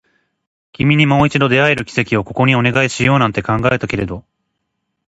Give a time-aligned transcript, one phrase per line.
[0.71, 4.25] 君にもう一度出会える奇跡をここにお願いしようなんて考えたけれど